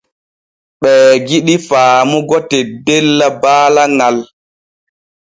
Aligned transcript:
Ɓee 0.81 1.07
jidi 1.27 1.55
faamugo 1.67 2.37
teddella 2.49 3.27
baala 3.41 3.83
ŋal. 3.97 4.17